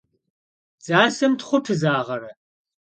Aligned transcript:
Dzasem 0.85 1.33
txhu 1.39 1.57
pızağere? 1.65 2.31